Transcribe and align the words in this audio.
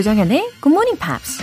조정현의 0.00 0.52
Good 0.62 0.68
Morning 0.72 0.98
Pops. 0.98 1.42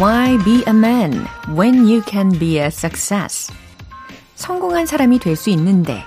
Why 0.00 0.36
be 0.44 0.64
a 0.66 0.70
man 0.70 1.26
when 1.54 1.86
you 1.86 2.02
can 2.04 2.36
be 2.40 2.58
a 2.58 2.66
success? 2.66 3.52
성공한 4.34 4.86
사람이 4.86 5.20
될 5.20 5.36
수 5.36 5.50
있는데 5.50 6.02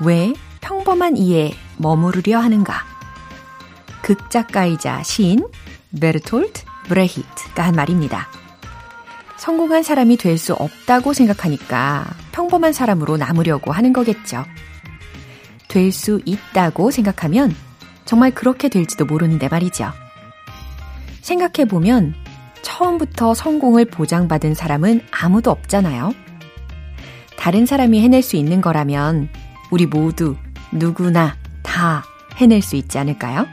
왜 0.00 0.32
평범한 0.60 1.16
이에 1.16 1.52
머무르려 1.76 2.40
하는가? 2.40 2.74
극작가이자 4.02 5.04
시인 5.04 5.46
베르톨트 6.00 6.64
브레히트가 6.88 7.66
한 7.66 7.76
말입니다. 7.76 8.37
성공한 9.38 9.82
사람이 9.82 10.16
될 10.16 10.38
수 10.38 10.54
없다고 10.54 11.12
생각하니까 11.14 12.06
평범한 12.32 12.72
사람으로 12.72 13.16
남으려고 13.16 13.72
하는 13.72 13.92
거겠죠. 13.92 14.44
될 15.68 15.92
수 15.92 16.20
있다고 16.24 16.90
생각하면 16.90 17.54
정말 18.04 18.30
그렇게 18.30 18.68
될지도 18.68 19.04
모르는데 19.04 19.48
말이죠. 19.48 19.92
생각해보면 21.22 22.14
처음부터 22.62 23.34
성공을 23.34 23.86
보장받은 23.86 24.54
사람은 24.54 25.02
아무도 25.10 25.50
없잖아요. 25.50 26.12
다른 27.36 27.66
사람이 27.66 28.00
해낼 28.00 28.22
수 28.22 28.36
있는 28.36 28.60
거라면 28.60 29.28
우리 29.70 29.86
모두 29.86 30.36
누구나 30.72 31.36
다 31.62 32.04
해낼 32.36 32.62
수 32.62 32.76
있지 32.76 32.98
않을까요? 32.98 33.46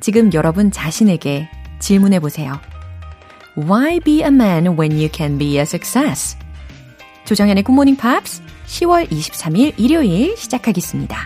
지금 0.00 0.32
여러분 0.32 0.70
자신에게 0.70 1.48
질문해 1.78 2.20
보세요. 2.20 2.60
Why 3.56 4.00
be 4.00 4.20
a 4.20 4.28
man 4.28 4.76
when 4.76 4.92
you 4.92 5.08
can 5.10 5.38
be 5.38 5.56
a 5.56 5.62
success? 5.62 6.36
조정현의 7.24 7.62
굿모닝 7.62 7.96
팝스 7.96 8.42
10월 8.66 9.08
23일 9.08 9.72
일요일 9.78 10.36
시작하겠습니다. 10.36 11.16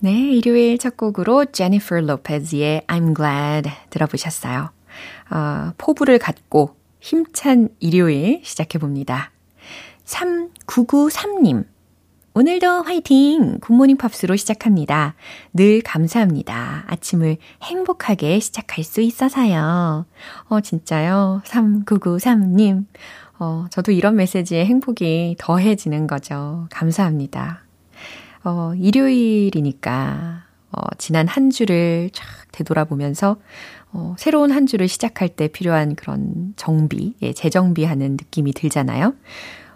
네, 0.00 0.12
일요일 0.12 0.78
첫 0.78 0.96
곡으로 0.96 1.44
제니퍼 1.44 2.00
로페즈의 2.00 2.84
I'm 2.86 3.14
Glad 3.14 3.70
들어보셨어요. 3.90 4.70
어, 5.30 5.72
포부를 5.76 6.18
갖고 6.18 6.74
힘찬 7.00 7.68
일요일 7.78 8.40
시작해봅니다. 8.42 9.30
3993님. 10.06 11.66
오늘도 12.34 12.84
화이팅! 12.84 13.58
굿모닝 13.60 13.98
팝스로 13.98 14.36
시작합니다. 14.36 15.14
늘 15.52 15.82
감사합니다. 15.82 16.84
아침을 16.86 17.36
행복하게 17.62 18.40
시작할 18.40 18.84
수 18.84 19.02
있어서요. 19.02 20.06
어, 20.48 20.60
진짜요? 20.62 21.42
3993님. 21.44 22.86
어, 23.38 23.66
저도 23.70 23.92
이런 23.92 24.16
메시지에 24.16 24.64
행복이 24.64 25.36
더해지는 25.38 26.06
거죠. 26.06 26.68
감사합니다. 26.70 27.64
어, 28.44 28.72
일요일이니까, 28.76 30.44
어, 30.70 30.80
지난 30.96 31.28
한 31.28 31.50
주를 31.50 32.08
쫙 32.14 32.24
되돌아보면서, 32.52 33.36
어, 33.92 34.14
새로운 34.16 34.52
한 34.52 34.64
주를 34.64 34.88
시작할 34.88 35.28
때 35.28 35.48
필요한 35.48 35.94
그런 35.96 36.54
정비, 36.56 37.14
예, 37.20 37.34
재정비하는 37.34 38.12
느낌이 38.12 38.54
들잖아요. 38.54 39.12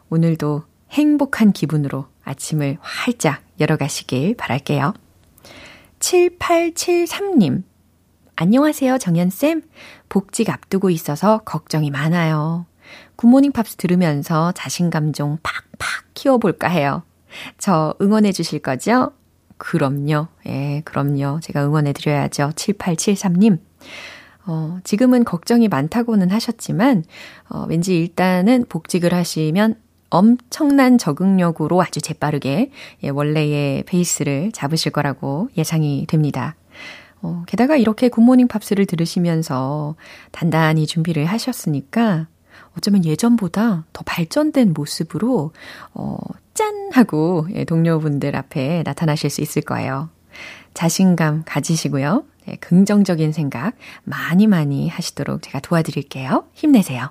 오늘도 0.09 0.63
행복한 0.93 1.53
기분으로 1.53 2.07
아침을 2.27 2.77
활짝 2.81 3.41
열어가시길 3.59 4.37
바랄게요. 4.37 4.93
7873님. 6.01 7.63
안녕하세요, 8.35 8.99
정연쌤. 8.99 9.63
복직 10.11 10.51
앞두고 10.51 10.91
있어서 10.91 11.39
걱정이 11.39 11.91
많아요. 11.91 12.67
굿모닝 13.17 13.53
팝스 13.53 13.77
들으면서 13.77 14.53
자신감 14.53 15.15
좀 15.15 15.39
팍팍 15.43 16.15
키워볼까 16.15 16.69
해요. 16.69 17.03
저 17.59 17.95
응원해 18.03 18.33
주실 18.33 18.59
거죠? 18.59 19.13
그럼요. 19.57 20.29
예, 20.47 20.83
그럼요. 20.85 21.41
제가 21.41 21.65
응원해 21.65 21.93
드려야죠. 21.95 22.51
7873님. 22.55 23.59
어, 24.47 24.79
지금은 24.85 25.25
걱정이 25.25 25.69
많다고는 25.69 26.31
하셨지만, 26.31 27.05
어, 27.49 27.65
왠지 27.69 27.97
일단은 27.99 28.67
복직을 28.69 29.13
하시면 29.15 29.77
엄청난 30.11 30.99
적응력으로 30.99 31.83
아주 31.83 32.01
재빠르게 32.01 32.71
예, 33.03 33.09
원래의 33.09 33.85
페이스를 33.85 34.53
잡으실 34.53 34.93
거라고 34.93 35.49
예상이 35.57 36.07
됩니다. 36.07 36.57
어, 37.23 37.43
게다가 37.47 37.77
이렇게 37.77 38.09
굿모닝 38.09 38.49
팝스를 38.49 38.87
들으시면서 38.87 39.97
단단히 40.33 40.87
준비를 40.87 41.25
하셨으니까 41.27 42.29
어쩌면 42.77 43.05
예전보다 43.05 43.85
더 43.93 44.03
발전된 44.05 44.73
모습으로 44.75 45.53
어, 45.95 46.19
짠! 46.55 46.77
하고 46.93 47.47
예, 47.55 47.65
동료분들 47.65 48.37
앞에 48.37 48.83
나타나실 48.85 49.29
수 49.31 49.41
있을 49.41 49.63
거예요. 49.63 50.09
자신감 50.75 51.43
가지시고요. 51.45 52.25
네, 52.47 52.57
긍정적인 52.57 53.33
생각 53.33 53.75
많이 54.05 54.47
많이 54.47 54.89
하시도록 54.89 55.43
제가 55.43 55.61
도와드릴게요. 55.61 56.45
힘내세요. 56.55 57.11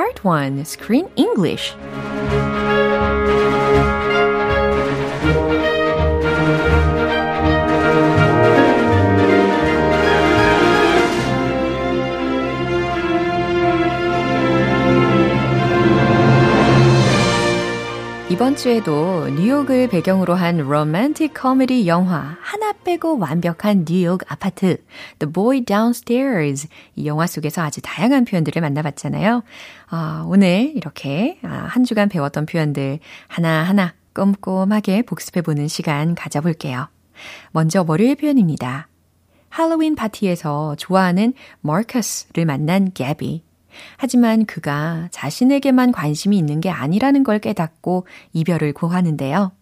Part 0.00 0.24
1 0.24 0.64
Screen 0.64 1.10
English. 1.14 1.76
이번 18.30 18.56
주에도 18.56 19.28
뉴욕을 19.28 19.88
배경으로 19.88 20.32
한 20.34 20.56
로맨틱 20.56 21.34
코미디 21.34 21.86
영화 21.86 22.38
빼고 22.84 23.18
완벽한 23.18 23.84
뉴욕 23.84 24.20
아파트 24.26 24.82
The 25.18 25.32
Boy 25.32 25.62
Downstairs 25.62 26.68
이 26.96 27.06
영화 27.06 27.26
속에서 27.26 27.62
아주 27.62 27.80
다양한 27.82 28.24
표현들을 28.24 28.60
만나봤잖아요. 28.60 29.42
아, 29.88 30.24
오늘 30.26 30.72
이렇게 30.74 31.38
한 31.42 31.84
주간 31.84 32.08
배웠던 32.08 32.46
표현들 32.46 32.98
하나하나 33.28 33.94
꼼꼼하게 34.14 35.02
복습해보는 35.02 35.68
시간 35.68 36.14
가져볼게요. 36.14 36.88
먼저 37.52 37.84
월요일 37.86 38.16
표현입니다. 38.16 38.88
할로윈 39.50 39.94
파티에서 39.94 40.76
좋아하는 40.76 41.34
마커스를 41.60 42.44
만난 42.44 42.92
개비. 42.92 43.44
하지만 43.96 44.46
그가 44.46 45.08
자신에게만 45.12 45.92
관심이 45.92 46.36
있는 46.36 46.60
게 46.60 46.70
아니라는 46.70 47.22
걸 47.22 47.38
깨닫고 47.38 48.06
이별을 48.32 48.72
고하는데요. 48.72 49.52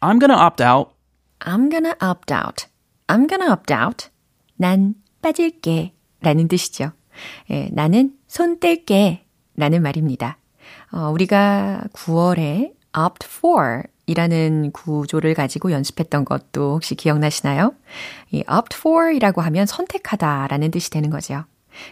I'm 0.00 0.18
gonna 0.18 0.36
opt 0.36 0.62
out. 0.62 0.90
I'm 1.40 1.70
gonna 1.70 1.96
opt 2.00 2.32
out. 2.32 2.66
I'm 3.08 3.28
gonna 3.28 3.50
opt 3.52 3.72
out. 3.72 4.08
난 4.56 4.94
빠질게. 5.22 5.92
라는 6.20 6.48
뜻이죠. 6.48 6.92
예, 7.50 7.68
나는 7.72 8.12
손 8.26 8.58
뗄게. 8.58 9.26
라는 9.56 9.82
말입니다. 9.82 10.38
어, 10.92 11.10
우리가 11.10 11.82
9월에 11.92 12.72
opt 12.96 13.26
for 13.26 13.82
이라는 14.06 14.70
구조를 14.72 15.34
가지고 15.34 15.72
연습했던 15.72 16.24
것도 16.24 16.74
혹시 16.74 16.94
기억나시나요? 16.94 17.74
이 18.30 18.44
opt 18.50 18.76
for 18.76 19.12
이라고 19.14 19.40
하면 19.42 19.66
선택하다 19.66 20.46
라는 20.48 20.70
뜻이 20.70 20.90
되는 20.90 21.10
거죠. 21.10 21.44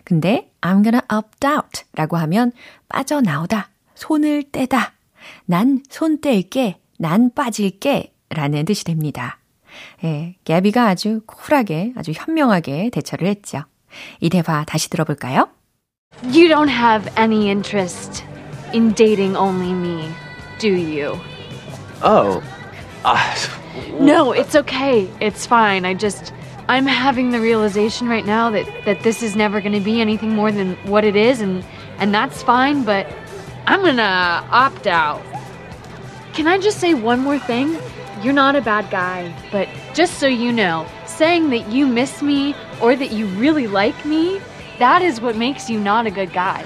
근데 0.04 0.50
I'm 0.60 0.82
gonna 0.84 1.00
opt 1.12 1.46
out 1.46 1.82
라고 1.94 2.16
하면 2.16 2.52
빠져나오다, 2.88 3.68
손을 3.94 4.44
떼다, 4.50 4.92
난 5.46 5.82
손 5.90 6.20
뗄게, 6.20 6.80
난 6.97 7.31
빠질게 7.33 8.13
라는 8.29 8.65
뜻이 8.65 8.83
됩니다. 8.83 9.39
예, 10.03 10.35
개비가 10.43 10.87
아주 10.87 11.21
쿨하게, 11.25 11.93
아주 11.95 12.11
현명하게 12.13 12.89
대처를 12.91 13.27
했죠. 13.27 13.63
이 14.19 14.29
대화 14.29 14.63
다시 14.65 14.89
들어볼까요? 14.89 15.49
You 16.23 16.47
don't 16.47 16.69
have 16.69 17.09
any 17.17 17.49
interest 17.49 18.23
in 18.73 18.93
dating 18.93 19.35
only 19.37 19.71
me, 19.71 20.09
do 20.59 20.69
you? 20.69 21.19
Oh. 22.03 22.41
Uh, 23.03 23.17
No, 23.99 24.31
it's 24.33 24.55
okay. 24.55 25.07
It's 25.21 25.45
fine. 25.45 25.85
I 25.85 25.93
just 25.93 26.33
I'm 26.67 26.85
having 26.85 27.31
the 27.31 27.39
realization 27.39 28.09
right 28.09 28.25
now 28.25 28.49
that 28.51 28.65
that 28.85 29.03
this 29.03 29.23
is 29.23 29.35
never 29.35 29.61
going 29.61 29.73
to 29.73 29.79
be 29.79 30.01
anything 30.01 30.35
more 30.35 30.51
than 30.51 30.75
what 30.85 31.03
it 31.05 31.15
is 31.15 31.39
and 31.41 31.63
and 31.99 32.13
that's 32.13 32.43
fine, 32.43 32.83
but 32.83 33.07
I'm 33.67 33.81
going 33.81 33.97
to 33.97 34.43
opt 34.51 34.87
out. 34.87 35.21
Can 36.33 36.47
I 36.47 36.57
just 36.57 36.79
say 36.79 36.93
one 36.93 37.19
more 37.19 37.39
thing? 37.39 37.77
You're 38.23 38.33
not 38.33 38.55
a 38.55 38.61
bad 38.61 38.89
guy, 38.89 39.33
but 39.51 39.67
just 39.93 40.19
so 40.19 40.27
you 40.27 40.51
know, 40.51 40.85
saying 41.05 41.49
that 41.51 41.71
you 41.71 41.87
miss 41.87 42.21
me 42.21 42.53
or 42.81 42.95
that 42.95 43.11
you 43.11 43.27
really 43.39 43.67
like 43.67 43.95
me, 44.05 44.39
that 44.79 45.01
is 45.01 45.21
what 45.21 45.35
makes 45.35 45.69
you 45.69 45.79
not 45.79 46.05
a 46.07 46.11
good 46.11 46.33
guy. 46.33 46.63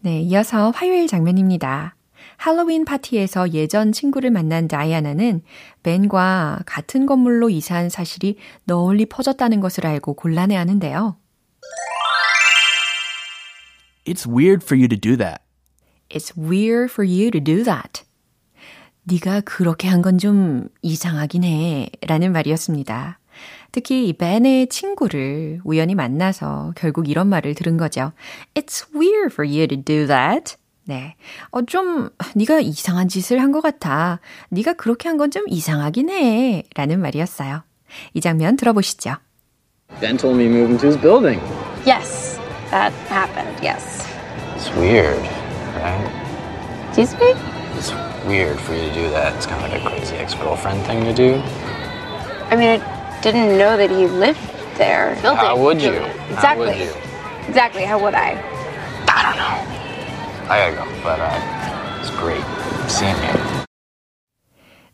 네, 0.00 0.20
이어서 0.20 0.70
화요일 0.70 1.08
장면입니다. 1.08 1.94
할로윈 2.38 2.84
파티에서 2.84 3.52
예전 3.52 3.92
친구를 3.92 4.30
만난 4.30 4.68
다이아나는 4.68 5.42
벤과 5.82 6.60
같은 6.66 7.06
건물로 7.06 7.50
이사한 7.50 7.88
사실이 7.88 8.36
널리 8.64 9.06
퍼졌다는 9.06 9.60
것을 9.60 9.86
알고 9.86 10.14
곤란해 10.14 10.54
하는데요. 10.56 11.16
it's 14.06 14.26
weird 14.26 14.62
for 14.62 14.76
you 14.76 14.88
to 14.88 14.96
do 14.96 15.16
that. 15.16 15.42
It's 16.08 16.36
weird 16.36 16.90
for 16.92 17.02
you 17.02 17.30
to 17.32 17.40
do 17.40 17.64
that. 17.64 18.04
네가 19.03 19.41
그렇게 19.41 19.87
한 19.87 20.01
건 20.01 20.17
좀 20.17 20.67
이상하긴 20.81 21.43
해. 21.43 21.89
라는 22.07 22.31
말이었습니다. 22.31 23.19
특히 23.71 24.07
이 24.07 24.13
벤의 24.13 24.67
친구를 24.67 25.59
우연히 25.63 25.95
만나서 25.95 26.73
결국 26.75 27.09
이런 27.09 27.27
말을 27.27 27.55
들은 27.55 27.77
거죠. 27.77 28.11
It's 28.53 28.85
weird 28.93 29.31
for 29.33 29.47
you 29.47 29.67
to 29.67 29.77
do 29.81 30.07
that. 30.07 30.55
네. 30.85 31.15
어, 31.51 31.61
좀, 31.63 32.09
네가 32.35 32.59
이상한 32.59 33.07
짓을 33.07 33.39
한 33.41 33.51
것 33.51 33.61
같아. 33.61 34.19
네가 34.49 34.73
그렇게 34.73 35.07
한 35.09 35.17
건 35.17 35.31
좀 35.31 35.45
이상하긴 35.47 36.09
해. 36.09 36.63
라는 36.75 36.99
말이었어요. 36.99 37.63
이 38.13 38.21
장면 38.21 38.57
들어보시죠. 38.57 39.15
Ben 39.99 40.17
told 40.17 40.37
me 40.39 40.45
he 40.47 40.49
moved 40.53 40.71
into 40.71 40.87
his 40.87 40.97
building. 40.99 41.39
Yes, 41.85 42.39
that 42.71 42.93
happened, 43.09 43.55
yes. 43.63 44.05
It's 44.55 44.69
weird, 44.77 45.19
right? 45.75 46.11
Excuse 46.89 47.15
me? 47.19 47.33
It's 47.77 47.91
weird 48.25 48.59
for 48.59 48.73
you 48.73 48.87
to 48.89 48.93
do 48.93 49.09
that. 49.09 49.35
It's 49.35 49.45
kind 49.45 49.63
of 49.63 49.71
like 49.71 49.81
a 49.81 49.89
crazy 49.89 50.15
ex-girlfriend 50.17 50.83
thing 50.85 51.03
to 51.05 51.13
do. 51.13 51.41
I 52.49 52.55
mean, 52.55 52.81
I 52.81 53.21
didn't 53.21 53.57
know 53.57 53.77
that 53.77 53.89
he 53.89 54.07
lived 54.07 54.39
there. 54.77 55.15
Building. 55.21 55.37
How 55.37 55.57
would 55.57 55.81
you? 55.81 55.93
How 55.99 56.33
Exactly. 56.33 56.65
would 56.67 56.77
you? 56.77 56.91
Exactly, 57.47 57.83
how 57.83 57.99
would 57.99 58.13
I? 58.13 58.37
I 59.07 59.19
don't 59.23 59.37
know. 59.37 59.57
I 60.49 60.71
gotta 60.71 60.75
go, 60.75 60.85
but 61.03 61.19
uh, 61.19 61.99
it's 62.01 62.11
great 62.19 62.43
seeing 62.89 63.15
you. 63.15 63.39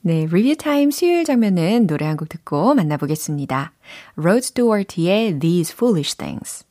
네, 0.06 0.26
리뷰 0.32 0.56
타임 0.56 0.90
수요일 0.92 1.26
장면은 1.26 1.86
노래 1.88 2.06
한 2.06 2.16
곡 2.16 2.30
듣고 2.30 2.76
만나보겠습니다. 2.76 3.74
Rod 4.18 4.38
Stewart의 4.46 5.40
These 5.40 5.74
Foolish 5.76 6.16
Things. 6.16 6.64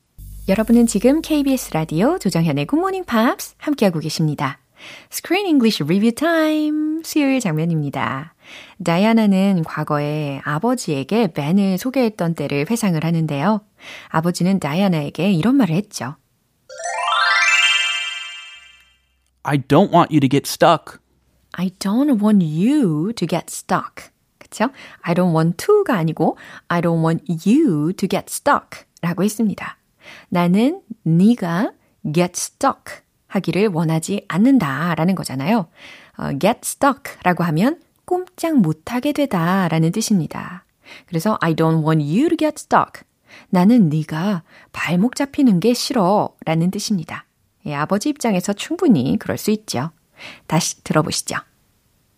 여러분은 0.48 0.86
지금 0.86 1.20
KBS 1.20 1.72
라디오 1.74 2.18
조정현의 2.18 2.66
Good 2.66 2.78
Morning 2.78 3.04
Pops 3.04 3.54
함께하고 3.58 3.98
계십니다. 3.98 4.58
Screen 5.10 5.46
English 5.46 5.82
Review 5.82 6.12
Time 6.12 7.02
수요일 7.04 7.40
장면입니다. 7.40 8.34
다이아나는 8.84 9.62
과거에 9.64 10.40
아버지에게 10.44 11.28
벤을 11.28 11.78
소개했던 11.78 12.34
때를 12.34 12.66
회상을 12.70 13.02
하는데요. 13.02 13.60
아버지는 14.08 14.60
다이아나에게 14.60 15.32
이런 15.32 15.56
말을 15.56 15.74
했죠. 15.74 16.16
I 19.42 19.58
don't 19.58 19.92
want 19.92 20.12
you 20.12 20.20
to 20.20 20.28
get 20.28 20.48
stuck. 20.48 20.98
I 21.52 21.70
don't 21.78 22.20
want 22.20 22.44
you 22.44 23.12
to 23.14 23.26
get 23.26 23.46
stuck. 23.48 24.10
그쵸? 24.38 24.68
I 25.02 25.14
don't 25.14 25.34
want 25.34 25.56
to가 25.56 25.96
아니고 25.96 26.36
I 26.68 26.80
don't 26.80 27.04
want 27.04 27.24
you 27.28 27.92
to 27.92 28.08
get 28.08 28.26
stuck 28.28 28.84
라고 29.02 29.22
했습니다. 29.22 29.78
나는 30.28 30.82
네가 31.02 31.72
get 32.12 32.32
stuck 32.34 33.05
하기를 33.36 33.68
원하지 33.68 34.24
않는다 34.28 34.94
라는 34.94 35.14
거잖아요. 35.14 35.68
어, 36.18 36.28
get 36.38 36.60
stuck 36.62 37.16
라고 37.22 37.44
하면 37.44 37.80
꼼짝 38.04 38.56
못하게 38.56 39.12
되다 39.12 39.68
라는 39.68 39.92
뜻입니다. 39.92 40.64
그래서 41.06 41.36
I 41.40 41.54
don't 41.54 41.84
want 41.86 42.02
you 42.02 42.28
to 42.28 42.36
get 42.36 42.54
stuck. 42.56 43.02
나는 43.50 43.88
네가 43.88 44.42
발목 44.72 45.16
잡히는 45.16 45.60
게 45.60 45.74
싫어 45.74 46.34
라는 46.44 46.70
뜻입니다. 46.70 47.26
예, 47.66 47.74
아버지 47.74 48.08
입장에서 48.08 48.52
충분히 48.52 49.16
그럴 49.18 49.36
수 49.38 49.50
있죠. 49.50 49.90
다시 50.46 50.82
들어보시죠. 50.84 51.36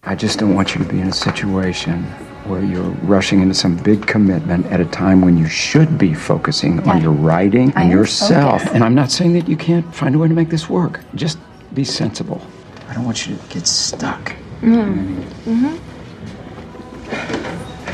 I 0.03 0.17
just 0.17 0.39
don't 0.39 0.55
want 0.55 0.79
you 0.79 0.85
to 0.85 0.89
be 0.89 1.01
in 1.01 1.09
a 1.09 1.13
situation 1.13 2.07
where 2.49 2.65
you're 2.65 2.91
rushing 3.03 3.41
into 3.41 3.55
some 3.55 3.77
big 3.77 4.07
commitment 4.07 4.67
at 4.67 4.81
a 4.81 4.87
time 4.87 5.21
when 5.21 5.37
you 5.37 5.47
should 5.47 5.99
be 5.99 6.15
focusing 6.15 6.81
on 6.89 7.03
your 7.03 7.13
writing 7.13 7.73
and 7.77 7.91
yourself. 7.91 8.63
focused. 8.63 8.75
And 8.75 8.83
I'm 8.83 8.95
not 8.95 9.11
saying 9.11 9.35
that 9.35 9.49
you 9.49 9.57
can't 9.57 9.85
find 9.95 10.15
a 10.15 10.19
way 10.19 10.29
to 10.29 10.35
make 10.35 10.49
this 10.51 10.69
work. 10.69 11.01
Just 11.15 11.39
be 11.75 11.85
sensible. 11.85 12.41
I 12.89 12.95
don't 12.95 13.05
want 13.05 13.27
you 13.27 13.37
to 13.37 13.43
get 13.53 13.67
stuck. 13.67 14.35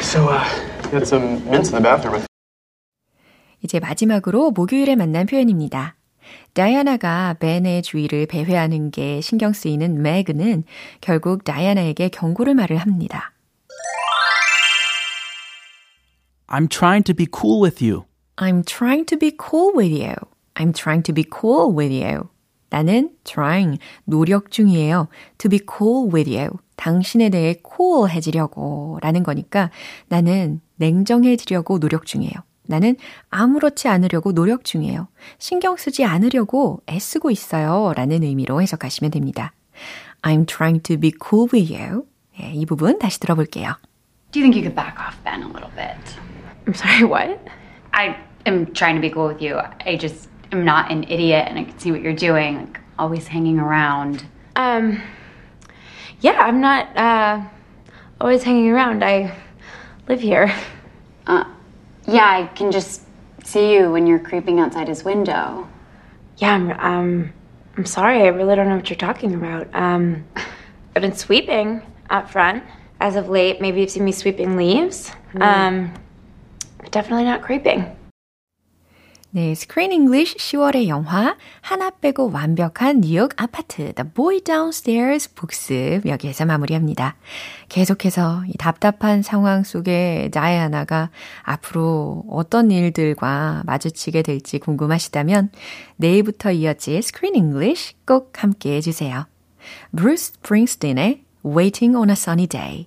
So, 0.00 0.28
uh, 0.28 0.44
got 0.90 1.06
some 1.06 1.42
mints 1.50 1.70
in 1.70 1.74
the 1.74 1.82
bathroom. 1.82 2.24
이제 3.62 3.80
마지막으로 3.80 4.50
목요일에 4.50 4.94
만난 4.94 5.26
표현입니다. 5.26 5.96
다이아나가 6.52 7.34
벤의 7.40 7.82
주의를 7.82 8.26
배회하는 8.26 8.90
게 8.90 9.20
신경 9.20 9.52
쓰이는 9.52 10.02
매그는 10.02 10.64
결국 11.00 11.44
다이아나에게 11.44 12.10
경고를 12.10 12.54
말을 12.54 12.76
합니다. 12.76 13.33
I'm 16.48 16.68
trying 16.68 17.04
to 17.04 17.14
be 17.14 17.26
cool 17.30 17.60
with 17.60 17.82
you. 17.82 18.04
I'm 18.36 18.64
trying 18.64 19.06
to 19.06 19.16
be 19.16 19.32
cool 19.36 19.72
with 19.74 19.92
you. 19.92 20.14
I'm 20.56 20.72
trying 20.72 21.02
to 21.04 21.12
be 21.12 21.24
cool 21.24 21.72
with 21.74 21.92
you. 21.92 22.28
나는 22.70 23.10
trying, 23.24 23.78
노력 24.04 24.50
중이에요. 24.50 25.08
to 25.38 25.48
be 25.48 25.60
cool 25.66 26.10
with 26.12 26.30
you. 26.30 26.50
당신에 26.76 27.28
대해 27.30 27.54
cool해지려고 27.64 28.98
라는 29.00 29.22
거니까 29.22 29.70
나는 30.08 30.60
냉정해지려고 30.76 31.78
노력 31.78 32.04
중이에요. 32.06 32.32
나는 32.66 32.96
아무렇지 33.30 33.88
않으려고 33.88 34.32
노력 34.32 34.64
중이에요. 34.64 35.08
신경 35.38 35.76
쓰지 35.76 36.04
않으려고 36.04 36.82
애쓰고 36.88 37.30
있어요. 37.30 37.92
라는 37.94 38.22
의미로 38.22 38.60
해석하시면 38.60 39.12
됩니다. 39.12 39.52
I'm 40.22 40.46
trying 40.46 40.82
to 40.82 40.98
be 40.98 41.12
cool 41.22 41.48
with 41.52 41.72
you. 41.72 42.06
예, 42.40 42.52
이 42.52 42.66
부분 42.66 42.98
다시 42.98 43.20
들어볼게요. 43.20 43.76
Do 44.34 44.40
you 44.40 44.46
think 44.46 44.56
you 44.56 44.64
could 44.64 44.74
back 44.74 44.98
off 44.98 45.16
Ben 45.22 45.44
a 45.44 45.48
little 45.48 45.70
bit? 45.76 45.96
I'm 46.66 46.74
sorry, 46.74 47.04
what? 47.04 47.40
I 47.92 48.18
am 48.46 48.74
trying 48.74 48.96
to 48.96 49.00
be 49.00 49.08
cool 49.08 49.28
with 49.28 49.40
you. 49.40 49.60
I 49.86 49.94
just 49.94 50.28
am 50.50 50.64
not 50.64 50.90
an 50.90 51.04
idiot 51.04 51.46
and 51.48 51.56
I 51.56 51.62
can 51.62 51.78
see 51.78 51.92
what 51.92 52.00
you're 52.00 52.12
doing, 52.12 52.56
like 52.56 52.80
always 52.98 53.28
hanging 53.28 53.60
around. 53.60 54.26
Um, 54.56 55.00
yeah, 56.18 56.32
I'm 56.40 56.60
not, 56.60 56.96
uh, 56.96 57.44
always 58.20 58.42
hanging 58.42 58.70
around. 58.70 59.04
I 59.04 59.36
live 60.08 60.20
here. 60.20 60.52
Uh, 61.28 61.44
yeah, 62.08 62.26
I 62.26 62.46
can 62.56 62.72
just 62.72 63.02
see 63.44 63.72
you 63.72 63.92
when 63.92 64.04
you're 64.04 64.18
creeping 64.18 64.58
outside 64.58 64.88
his 64.88 65.04
window. 65.04 65.68
Yeah, 66.38 66.54
I'm, 66.54 66.70
um, 66.72 67.32
I'm 67.76 67.86
sorry, 67.86 68.22
I 68.22 68.26
really 68.26 68.56
don't 68.56 68.68
know 68.68 68.74
what 68.74 68.90
you're 68.90 68.96
talking 68.96 69.32
about. 69.36 69.72
Um, 69.72 70.24
I've 70.96 71.02
been 71.02 71.14
sweeping 71.14 71.82
out 72.10 72.28
front 72.28 72.64
as 73.04 73.16
of 73.16 73.28
late. 73.28 73.60
Maybe 73.60 73.80
you've 73.80 73.90
seen 73.90 74.04
me 74.04 74.12
sweeping 74.12 74.56
leaves. 74.56 75.12
Um, 75.38 75.92
definitely 76.90 77.24
not 77.24 77.42
creeping. 77.42 77.84
네, 79.34 79.50
Screen 79.50 79.90
English 79.90 80.36
10월의 80.36 80.86
영화 80.86 81.36
하나 81.60 81.90
빼고 81.90 82.30
완벽한 82.30 83.00
뉴욕 83.00 83.32
아파트 83.34 83.92
The 83.92 84.08
Boy 84.14 84.40
Downstairs 84.40 85.34
복습 85.34 86.06
여기에서 86.06 86.46
마무리합니다. 86.46 87.16
계속해서 87.68 88.44
이 88.46 88.52
답답한 88.56 89.22
상황 89.22 89.64
속에 89.64 90.30
다이아나가 90.32 91.10
앞으로 91.42 92.22
어떤 92.30 92.70
일들과 92.70 93.64
마주치게 93.66 94.22
될지 94.22 94.60
궁금하시다면 94.60 95.50
내일부터 95.96 96.52
이어질 96.52 96.98
Screen 96.98 97.34
English 97.34 97.96
꼭 98.06 98.40
함께 98.40 98.76
해주세요. 98.76 99.26
브루스 99.96 100.34
스프링스틴의 100.34 101.24
Waiting 101.44 101.96
on 101.96 102.08
a 102.08 102.14
Sunny 102.16 102.46
Day. 102.46 102.86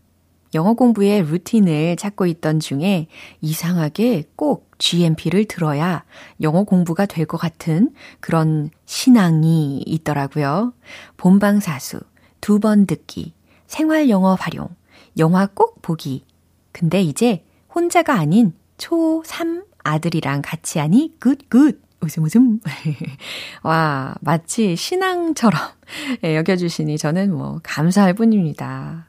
영어 0.53 0.73
공부의 0.73 1.23
루틴을 1.23 1.95
찾고 1.95 2.25
있던 2.25 2.59
중에 2.59 3.07
이상하게 3.41 4.25
꼭 4.35 4.69
GMP를 4.77 5.45
들어야 5.45 6.03
영어 6.41 6.63
공부가 6.63 7.05
될 7.05 7.25
것 7.25 7.37
같은 7.37 7.91
그런 8.19 8.69
신앙이 8.85 9.83
있더라고요. 9.85 10.73
본방사수, 11.17 11.99
두 12.41 12.59
번 12.59 12.85
듣기, 12.87 13.33
생활 13.67 14.09
영어 14.09 14.33
활용, 14.35 14.69
영화 15.17 15.47
꼭 15.47 15.81
보기. 15.81 16.25
근데 16.73 17.01
이제 17.01 17.45
혼자가 17.73 18.15
아닌 18.15 18.53
초3 18.77 19.63
아들이랑 19.83 20.41
같이 20.43 20.79
하니 20.79 21.13
good 21.19 21.47
good. 21.47 21.81
웃음 22.03 22.23
웃음. 22.23 22.59
와, 23.63 24.15
마치 24.21 24.75
신앙처럼 24.75 25.61
예, 26.25 26.35
여겨주시니 26.35 26.97
저는 26.97 27.31
뭐 27.31 27.59
감사할 27.63 28.15
뿐입니다. 28.15 29.07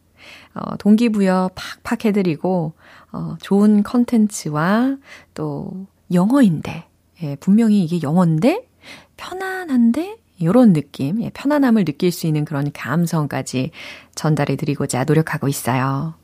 어, 0.54 0.76
동기부여 0.76 1.50
팍팍 1.54 2.04
해드리고, 2.04 2.74
어, 3.12 3.36
좋은 3.40 3.82
컨텐츠와 3.82 4.96
또 5.34 5.86
영어인데, 6.12 6.88
예, 7.22 7.36
분명히 7.36 7.82
이게 7.84 8.00
영어인데, 8.02 8.68
편안한데, 9.16 10.18
이런 10.38 10.72
느낌, 10.72 11.22
예, 11.22 11.30
편안함을 11.30 11.84
느낄 11.84 12.10
수 12.10 12.26
있는 12.26 12.44
그런 12.44 12.72
감성까지 12.72 13.70
전달해 14.14 14.56
드리고자 14.56 15.04
노력하고 15.04 15.48
있어요. 15.48 16.14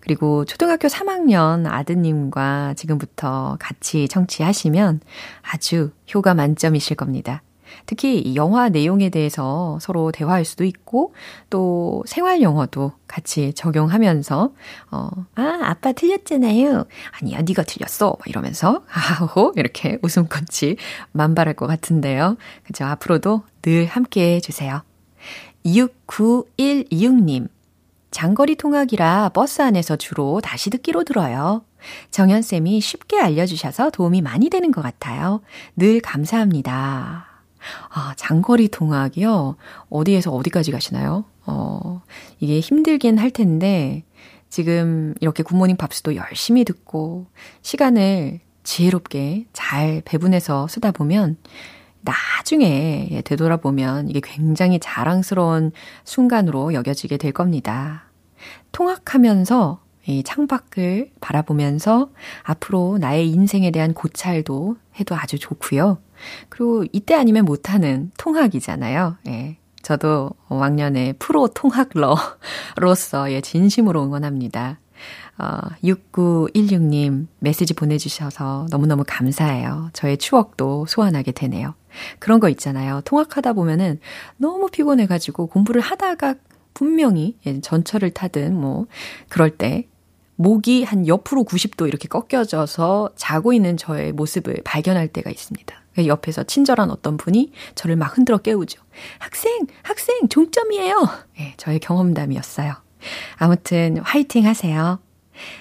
그리고 0.00 0.44
초등학교 0.46 0.88
3학년 0.88 1.66
아드님과 1.66 2.74
지금부터 2.74 3.56
같이 3.60 4.08
청취하시면 4.08 5.00
아주 5.42 5.90
효과 6.14 6.34
만점이실 6.34 6.96
겁니다. 6.96 7.42
특히 7.86 8.34
영화 8.34 8.68
내용에 8.68 9.08
대해서 9.08 9.78
서로 9.80 10.12
대화할 10.12 10.44
수도 10.44 10.64
있고 10.64 11.14
또 11.50 12.02
생활 12.06 12.42
영어도 12.42 12.92
같이 13.06 13.52
적용하면서 13.54 14.52
어, 14.90 15.08
아, 15.36 15.58
아빠 15.62 15.92
틀렸잖아요. 15.92 16.84
아니야, 17.20 17.42
네가 17.42 17.62
틀렸어. 17.62 18.16
이러면서 18.26 18.82
하하호 18.88 19.52
이렇게 19.56 19.98
웃음꽃이 20.02 20.76
만발할 21.12 21.54
것 21.54 21.66
같은데요. 21.66 22.36
그죠? 22.64 22.84
앞으로도 22.84 23.42
늘 23.62 23.86
함께 23.86 24.36
해 24.36 24.40
주세요. 24.40 24.82
69126님 25.64 27.48
장거리 28.10 28.56
통학이라 28.56 29.30
버스 29.30 29.62
안에서 29.62 29.96
주로 29.96 30.40
다시 30.40 30.70
듣기로 30.70 31.04
들어요. 31.04 31.64
정연쌤이 32.10 32.80
쉽게 32.80 33.20
알려주셔서 33.20 33.90
도움이 33.90 34.22
많이 34.22 34.48
되는 34.48 34.72
것 34.72 34.80
같아요. 34.80 35.42
늘 35.76 36.00
감사합니다. 36.00 37.35
아, 37.90 38.14
장거리 38.16 38.68
통학이요? 38.68 39.56
어디에서 39.90 40.32
어디까지 40.32 40.72
가시나요? 40.72 41.24
어, 41.46 42.02
이게 42.40 42.60
힘들긴 42.60 43.18
할 43.18 43.30
텐데, 43.30 44.04
지금 44.48 45.14
이렇게 45.20 45.42
굿모닝 45.42 45.76
팝스도 45.76 46.16
열심히 46.16 46.64
듣고, 46.64 47.26
시간을 47.62 48.40
지혜롭게 48.64 49.46
잘 49.52 50.02
배분해서 50.04 50.66
쓰다 50.68 50.92
보면, 50.92 51.36
나중에 52.02 53.22
되돌아보면 53.24 54.08
이게 54.08 54.20
굉장히 54.22 54.78
자랑스러운 54.78 55.72
순간으로 56.04 56.72
여겨지게 56.72 57.16
될 57.16 57.32
겁니다. 57.32 58.04
통학하면서 58.72 59.80
이 60.06 60.22
창밖을 60.22 61.10
바라보면서 61.20 62.10
앞으로 62.44 62.98
나의 62.98 63.28
인생에 63.28 63.72
대한 63.72 63.92
고찰도 63.92 64.76
해도 65.00 65.16
아주 65.16 65.38
좋고요. 65.38 65.98
그리고 66.48 66.84
이때 66.92 67.14
아니면 67.14 67.44
못하는 67.44 68.10
통학이잖아요. 68.18 69.16
예. 69.28 69.58
저도 69.82 70.30
왕년에 70.48 71.14
프로 71.14 71.48
통학러로서 71.48 73.30
예, 73.30 73.40
진심으로 73.40 74.02
응원합니다. 74.02 74.80
어, 75.38 75.58
6916님 75.84 77.26
메시지 77.38 77.74
보내주셔서 77.74 78.66
너무너무 78.70 79.04
감사해요. 79.06 79.90
저의 79.92 80.16
추억도 80.16 80.86
소환하게 80.86 81.32
되네요. 81.32 81.74
그런 82.18 82.40
거 82.40 82.48
있잖아요. 82.48 83.00
통학하다 83.04 83.52
보면은 83.52 84.00
너무 84.38 84.68
피곤해가지고 84.68 85.46
공부를 85.48 85.80
하다가 85.80 86.34
분명히 86.74 87.38
예, 87.46 87.60
전철을 87.60 88.10
타든 88.10 88.54
뭐 88.58 88.86
그럴 89.28 89.50
때 89.50 89.86
목이 90.36 90.84
한 90.84 91.06
옆으로 91.06 91.44
90도 91.44 91.88
이렇게 91.88 92.08
꺾여져서 92.08 93.10
자고 93.16 93.52
있는 93.52 93.76
저의 93.76 94.12
모습을 94.12 94.62
발견할 94.64 95.08
때가 95.08 95.30
있습니다. 95.30 95.74
옆에서 96.04 96.42
친절한 96.42 96.90
어떤 96.90 97.16
분이 97.16 97.52
저를 97.74 97.96
막 97.96 98.16
흔들어 98.16 98.38
깨우죠. 98.38 98.82
학생, 99.18 99.66
학생, 99.82 100.28
종점이에요. 100.28 101.08
네, 101.38 101.54
저의 101.56 101.78
경험담이었어요. 101.78 102.74
아무튼 103.36 103.98
화이팅 103.98 104.46
하세요. 104.46 105.00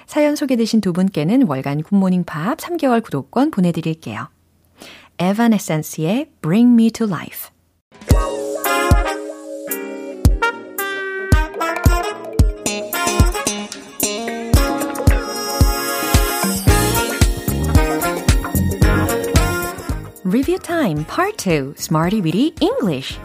사연 0.08 0.36
소개되신 0.36 0.82
두 0.82 0.94
분께는 0.94 1.44
월간 1.48 1.84
굿모닝 1.84 2.24
팝 2.24 2.58
3개월 2.58 3.04
구독권 3.04 3.52
보내드릴게요. 3.52 4.30
에반에센스의 5.20 6.32
Bring 6.42 6.74
Me 6.74 6.92
to 6.92 7.08
Life 7.08 7.50
Time 20.96 21.06
Part 21.06 21.50
2 21.50 21.74
Smarty 21.78 22.22
Weedy 22.22 22.54
English 22.62 23.20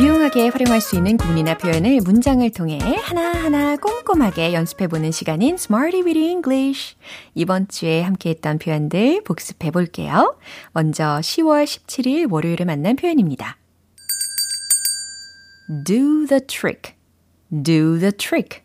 유용하게 0.00 0.48
활용할 0.48 0.80
수 0.80 0.96
있는 0.96 1.16
구문이나 1.16 1.56
표현을 1.56 2.00
문장을 2.00 2.50
통해 2.50 2.78
하나하나 2.78 3.76
꼼꼼하게 3.76 4.54
연습해보는 4.54 5.12
시간인 5.12 5.54
Smarty 5.54 6.02
Weedy 6.02 6.30
English. 6.30 6.96
이번 7.34 7.68
주에 7.68 8.02
함께했던 8.02 8.58
표현들 8.58 9.22
복습해 9.22 9.70
볼게요. 9.70 10.36
먼저 10.72 11.04
10월 11.20 11.64
17일 11.64 12.32
월요일에 12.32 12.64
만난 12.64 12.96
표현입니다. 12.96 13.56
Do 15.68 16.26
the 16.26 16.40
trick, 16.40 16.94
do 17.50 17.98
the 17.98 18.12
trick. 18.12 18.62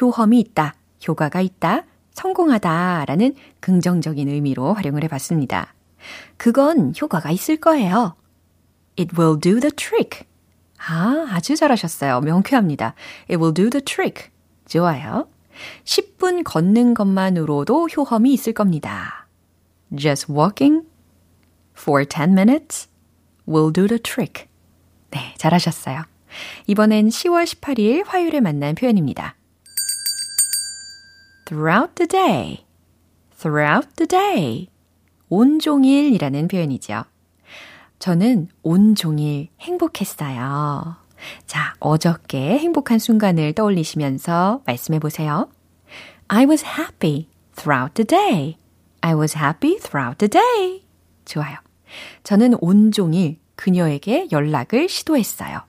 효험이 0.00 0.40
있다, 0.40 0.74
효과가 1.06 1.40
있다, 1.40 1.84
성공하다 2.12 3.04
라는 3.06 3.34
긍정적인 3.60 4.28
의미로 4.28 4.74
활용을 4.74 5.04
해 5.04 5.08
봤습니다. 5.08 5.74
그건 6.36 6.94
효과가 7.00 7.30
있을 7.30 7.56
거예요. 7.56 8.16
It 8.98 9.14
will 9.18 9.38
do 9.40 9.60
the 9.60 9.70
trick. 9.70 10.26
아, 10.78 11.26
아주 11.30 11.56
잘하셨어요. 11.56 12.20
명쾌합니다. 12.20 12.94
It 13.30 13.36
will 13.36 13.52
do 13.52 13.70
the 13.70 13.82
trick. 13.82 14.30
좋아요. 14.66 15.28
10분 15.84 16.44
걷는 16.44 16.94
것만으로도 16.94 17.88
효험이 17.88 18.32
있을 18.34 18.52
겁니다. 18.52 19.26
Just 19.96 20.32
walking 20.32 20.86
for 21.78 22.04
10 22.04 22.32
minutes 22.32 22.88
will 23.48 23.72
do 23.72 23.86
the 23.86 23.98
trick. 23.98 24.46
네, 25.10 25.34
잘하셨어요. 25.38 26.04
이번엔 26.66 27.08
10월 27.08 27.44
18일 27.44 28.04
화요일에 28.06 28.40
만난 28.40 28.74
표현입니다. 28.74 29.36
throughout 31.46 31.94
the 31.94 32.08
day, 32.08 32.64
throughout 33.38 33.88
the 33.96 34.06
day. 34.06 34.68
온종일이라는 35.28 36.48
표현이죠. 36.48 37.04
저는 37.98 38.48
온종일 38.62 39.48
행복했어요. 39.60 40.96
자, 41.46 41.74
어저께 41.80 42.58
행복한 42.58 42.98
순간을 42.98 43.54
떠올리시면서 43.54 44.62
말씀해 44.66 44.98
보세요. 44.98 45.48
I 46.28 46.44
was 46.44 46.64
happy 46.64 47.28
throughout 47.56 47.94
the 47.94 48.06
day. 48.06 48.56
I 49.00 49.14
was 49.14 49.36
happy 49.36 49.78
throughout 49.78 50.18
the 50.18 50.28
day. 50.28 50.84
좋아요. 51.24 51.56
저는 52.22 52.56
온종일 52.60 53.38
그녀에게 53.54 54.28
연락을 54.30 54.88
시도했어요. 54.88 55.62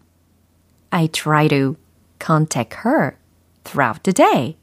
I 0.91 1.07
try 1.07 1.47
to 1.49 1.75
contact 2.19 2.77
her 2.85 3.17
throughout 3.63 4.03
the 4.03 4.13
day. 4.13 4.57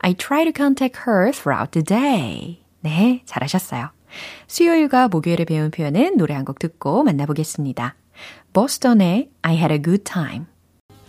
I 0.00 0.14
try 0.14 0.44
to 0.44 0.52
contact 0.52 1.02
her 1.06 1.32
throughout 1.32 1.70
the 1.72 1.84
day. 1.84 2.62
네, 2.80 3.22
잘하셨어요. 3.24 3.90
수요일과 4.48 5.08
목요일에 5.08 5.44
배운 5.44 5.70
표현은 5.70 6.16
노래 6.16 6.34
한 6.34 6.44
곡 6.44 6.58
듣고 6.58 7.04
만나보겠습니다. 7.04 7.94
보스턴의 8.52 9.30
I 9.42 9.56
had 9.56 9.72
a 9.72 9.80
good 9.80 10.04
time. 10.04 10.46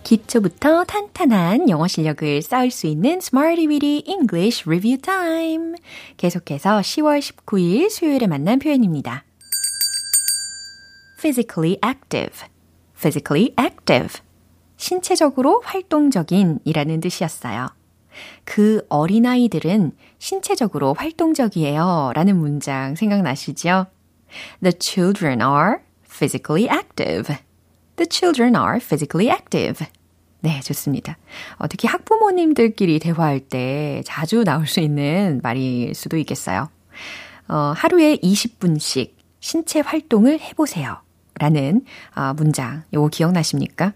기초부터 0.04 0.84
탄탄한 0.84 1.68
영어 1.68 1.86
실력을 1.86 2.42
쌓을 2.42 2.70
수 2.70 2.86
있는 2.86 3.18
Smarty 3.18 3.66
Weedy 3.68 4.02
English 4.06 4.64
Review 4.66 5.00
Time. 5.00 5.74
계속해서 6.16 6.80
10월 6.80 7.20
19일 7.20 7.90
수요일에 7.90 8.26
만난 8.26 8.58
표현입니다. 8.58 9.24
physically 11.20 11.78
active. 11.84 12.46
physically 12.96 13.54
active. 13.58 14.20
신체적으로 14.82 15.62
활동적인 15.64 16.58
이라는 16.64 16.98
뜻이었어요. 16.98 17.68
그 18.44 18.84
어린아이들은 18.88 19.92
신체적으로 20.18 20.92
활동적이에요 20.94 22.10
라는 22.16 22.36
문장 22.36 22.96
생각나시죠? 22.96 23.86
The 24.60 24.72
children 24.80 25.40
are 25.40 25.76
physically 26.04 26.68
active. 26.68 27.36
The 27.94 28.08
children 28.10 28.56
are 28.56 28.78
physically 28.78 29.30
active. 29.32 29.86
네, 30.40 30.58
좋습니다. 30.62 31.16
어, 31.58 31.68
특히 31.68 31.86
학부모님들끼리 31.86 32.98
대화할 32.98 33.38
때 33.38 34.02
자주 34.04 34.42
나올 34.42 34.66
수 34.66 34.80
있는 34.80 35.38
말일 35.44 35.94
수도 35.94 36.16
있겠어요. 36.16 36.68
어, 37.46 37.72
하루에 37.76 38.16
20분씩 38.16 39.12
신체 39.38 39.78
활동을 39.78 40.40
해보세요. 40.40 40.96
라는 41.38 41.84
어, 42.16 42.34
문장, 42.34 42.82
요거 42.92 43.10
기억나십니까? 43.10 43.92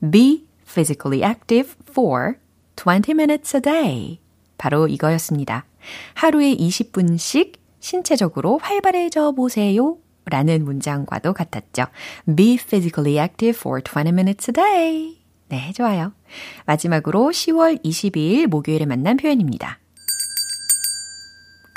Be 0.00 0.46
physically 0.64 1.22
active 1.22 1.76
for 1.90 2.36
20 2.76 3.14
minutes 3.14 3.56
a 3.56 3.60
day. 3.60 4.20
바로 4.56 4.86
이거였습니다. 4.88 5.64
하루에 6.14 6.54
20분씩 6.54 7.54
신체적으로 7.80 8.58
활발해져 8.58 9.32
보세요. 9.32 9.98
라는 10.26 10.64
문장과도 10.64 11.32
같았죠. 11.32 11.86
Be 12.36 12.56
physically 12.56 13.18
active 13.18 13.58
for 13.58 13.80
20 13.82 14.12
minutes 14.12 14.50
a 14.50 14.52
day. 14.52 15.18
네, 15.48 15.72
좋아요. 15.72 16.12
마지막으로 16.66 17.30
10월 17.30 17.82
22일 17.82 18.46
목요일에 18.46 18.84
만난 18.84 19.16
표현입니다. 19.16 19.78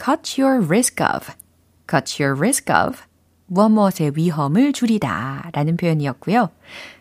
cut 0.03 0.41
your 0.41 0.65
risk 0.65 1.03
of. 1.03 1.31
cut 1.89 2.21
your 2.21 2.37
risk 2.37 2.73
of. 2.73 2.99
무엇무엇의 3.47 4.13
위험을 4.15 4.73
줄이다 4.73 5.49
라는 5.53 5.77
표현이었고요. 5.77 6.49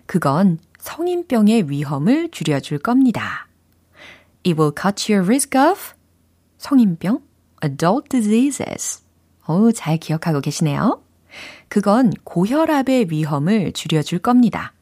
그건 0.06 0.58
성인병의 0.80 1.70
위험을 1.70 2.30
줄여줄 2.30 2.78
겁니다. 2.78 3.46
It 4.46 4.58
will 4.58 4.72
cut 4.74 5.12
your 5.12 5.26
risk 5.26 5.58
of 5.58 5.94
성인병, 6.58 7.22
adult 7.62 8.08
diseases. 8.08 9.02
어우, 9.46 9.72
잘 9.72 9.98
기억하고 9.98 10.40
계시네요. 10.40 11.02
그건 11.68 12.12
고혈압의 12.24 13.06
위험을 13.10 13.72
줄여줄 13.72 14.20
겁니다. 14.20 14.72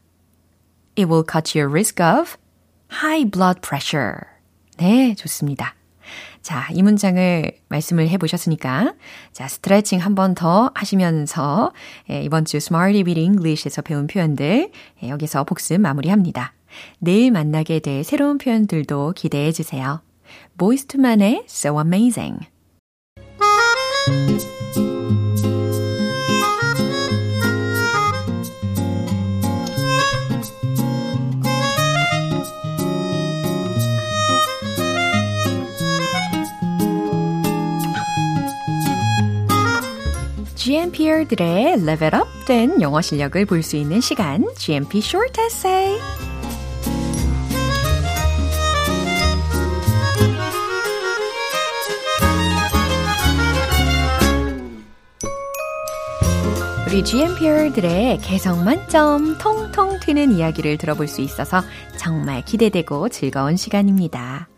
It 0.97 1.09
will 1.09 1.23
cut 1.29 1.57
your 1.57 1.71
risk 1.71 2.03
of 2.03 2.37
high 2.91 3.29
blood 3.29 3.61
pressure. 3.61 4.21
네, 4.77 5.13
좋습니다. 5.15 5.75
자, 6.41 6.67
이 6.73 6.81
문장을 6.81 7.51
말씀을 7.69 8.09
해보셨으니까, 8.09 8.93
자, 9.31 9.47
스트레칭 9.47 9.99
한 9.99 10.15
번 10.15 10.35
더 10.35 10.71
하시면서, 10.75 11.71
예, 12.09 12.21
이번 12.23 12.45
주 12.45 12.57
Smarty 12.57 13.03
Beat 13.03 13.19
English에서 13.21 13.81
배운 13.81 14.07
표현들, 14.07 14.71
예, 15.03 15.09
여기서 15.09 15.43
복습 15.43 15.79
마무리합니다. 15.81 16.53
내일 16.99 17.31
만나게 17.31 17.79
될 17.79 18.03
새로운 18.03 18.37
표현들도 18.37 19.13
기대해 19.15 19.51
주세요. 19.51 20.01
보이스투만의 20.57 21.45
So 21.49 21.79
Amazing. 21.79 22.47
GMPR들의 40.69 41.83
level 41.83 42.13
up된 42.13 42.79
영어 42.79 43.01
실력을 43.01 43.43
볼 43.47 43.63
수 43.63 43.75
있는 43.75 44.01
시간, 44.01 44.45
GMP 44.55 44.99
Short 44.99 45.41
Essay. 45.41 45.99
우리 56.87 57.03
GMPR들의 57.03 58.19
개성 58.19 58.63
만점 58.63 59.39
통통 59.39 59.99
튀는 59.99 60.33
이야기를 60.33 60.77
들어볼 60.77 61.07
수 61.07 61.21
있어서 61.21 61.63
정말 61.97 62.45
기대되고 62.45 63.09
즐거운 63.09 63.57
시간입니다. 63.57 64.49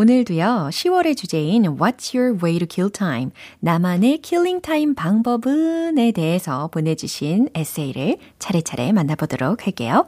오늘도요, 0.00 0.68
10월의 0.70 1.16
주제인 1.16 1.64
What's 1.64 2.16
your 2.16 2.38
way 2.40 2.60
to 2.60 2.68
kill 2.70 2.88
time? 2.88 3.32
나만의 3.58 4.18
killing 4.18 4.60
time 4.60 4.94
방법은에 4.94 6.12
대해서 6.12 6.68
보내주신 6.68 7.48
에세이를 7.52 8.18
차례차례 8.38 8.92
만나보도록 8.92 9.66
할게요. 9.66 10.06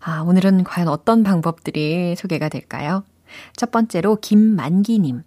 아, 0.00 0.20
오늘은 0.20 0.64
과연 0.64 0.88
어떤 0.88 1.22
방법들이 1.22 2.16
소개가 2.16 2.50
될까요? 2.50 3.02
첫 3.56 3.70
번째로 3.70 4.16
김만기님. 4.16 5.22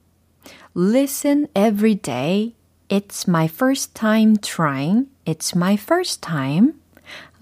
Listen 0.77 1.47
every 1.57 1.95
day. 1.95 2.53
It's 2.89 3.27
my 3.27 3.45
first 3.45 3.95
time 3.95 4.35
trying. 4.37 5.07
It's 5.25 5.57
my 5.57 5.73
first 5.73 6.21
time. 6.21 6.73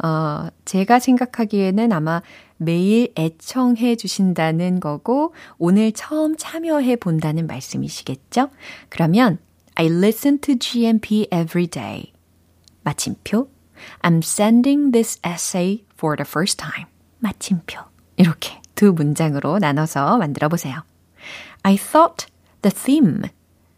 어, 0.01 0.47
제가 0.63 0.99
생각하기에는 0.99 1.91
아마 1.91 2.21
매일 2.63 3.11
애청해 3.17 3.95
주신다는 3.95 4.79
거고 4.79 5.33
오늘 5.57 5.91
처음 5.93 6.37
참여해 6.37 6.97
본다는 6.97 7.47
말씀이시겠죠? 7.47 8.51
그러면 8.89 9.39
I 9.73 9.87
listen 9.87 10.37
to 10.41 10.59
GMP 10.59 11.27
every 11.33 11.65
day. 11.65 12.13
마침표. 12.83 13.49
I'm 14.03 14.19
sending 14.19 14.91
this 14.91 15.19
essay 15.25 15.85
for 15.97 16.15
the 16.15 16.27
first 16.27 16.57
time. 16.59 16.85
마침표. 17.17 17.79
이렇게 18.17 18.61
두 18.75 18.93
문장으로 18.93 19.57
나눠서 19.57 20.19
만들어 20.19 20.47
보세요. 20.47 20.83
I 21.63 21.77
thought 21.77 22.27
the 22.61 22.71
theme. 22.71 23.23